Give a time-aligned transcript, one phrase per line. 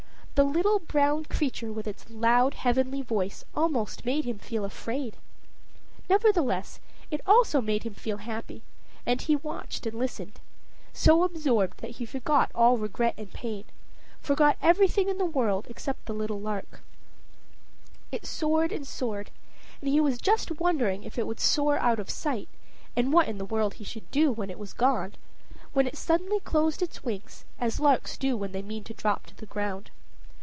[0.35, 5.17] The little brown creature with its loud heavenly voice almost made him afraid.
[6.09, 6.79] Nevertheless,
[7.11, 8.63] it also made him happy;
[9.05, 10.39] and he watched and listened
[10.93, 13.65] so absorbed that he forgot all regret and pain,
[14.19, 16.81] forgot everything in the world except the little lark.
[18.11, 19.29] It soared and soared,
[19.79, 22.49] and he was just wondering if it would soar out of sight,
[22.95, 25.13] and what in the world he should do when it was gone,
[25.73, 29.35] when it suddenly closed its wings, as larks do when they mean to drop to
[29.35, 29.91] the ground.